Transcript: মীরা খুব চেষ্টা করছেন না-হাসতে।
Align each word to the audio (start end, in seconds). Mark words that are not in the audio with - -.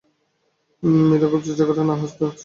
মীরা 1.03 1.27
খুব 1.31 1.41
চেষ্টা 1.43 1.63
করছেন 1.67 1.85
না-হাসতে। 1.89 2.23